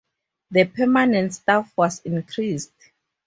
The 0.49 0.65
permanent 0.65 1.31
staff 1.35 1.71
was 1.77 1.99
increased. 2.05 2.73